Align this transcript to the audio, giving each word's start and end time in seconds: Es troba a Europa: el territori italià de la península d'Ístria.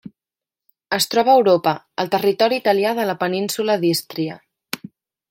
Es 0.97 1.05
troba 1.11 1.31
a 1.33 1.35
Europa: 1.41 1.73
el 2.05 2.09
territori 2.15 2.59
italià 2.63 2.97
de 3.01 3.05
la 3.11 3.17
península 3.25 3.77
d'Ístria. 3.85 4.39